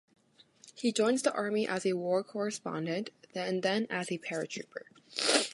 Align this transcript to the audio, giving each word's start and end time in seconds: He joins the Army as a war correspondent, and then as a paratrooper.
He 0.73 0.91
joins 0.91 1.21
the 1.21 1.31
Army 1.31 1.67
as 1.67 1.85
a 1.85 1.93
war 1.93 2.23
correspondent, 2.23 3.11
and 3.35 3.61
then 3.61 3.85
as 3.91 4.11
a 4.11 4.17
paratrooper. 4.17 4.85